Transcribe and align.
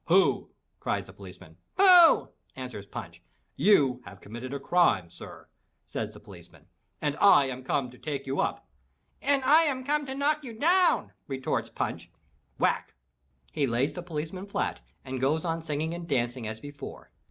"Pooh!" 0.07 0.49
cries 0.79 1.05
the 1.05 1.13
policeman. 1.13 1.57
"Pooh!" 1.77 2.29
answers 2.55 2.87
Punch. 2.87 3.21
"You 3.55 4.01
have 4.05 4.19
committed 4.19 4.51
a 4.51 4.59
crime, 4.59 5.11
sir," 5.11 5.47
says 5.85 6.09
the 6.09 6.19
policeman, 6.19 6.65
"and 7.03 7.15
I 7.17 7.45
am 7.45 7.63
come 7.63 7.91
to 7.91 7.99
take 7.99 8.25
you 8.25 8.39
up." 8.39 8.67
"And 9.21 9.43
I 9.43 9.61
am 9.65 9.83
come 9.83 10.07
to 10.07 10.15
knock 10.15 10.43
you 10.43 10.53
down!" 10.53 11.11
retorts 11.27 11.69
Punch. 11.69 12.09
Whack! 12.57 12.95
he 13.51 13.67
lays 13.67 13.93
the 13.93 14.01
policeman 14.01 14.47
flat 14.47 14.81
and 15.05 15.21
goes 15.21 15.45
on 15.45 15.61
singing 15.61 15.93
and 15.93 16.07
dancing 16.07 16.47
as 16.47 16.59
before. 16.59 17.11